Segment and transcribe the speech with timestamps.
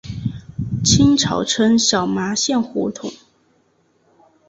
[0.83, 3.13] 清朝称小麻线胡同。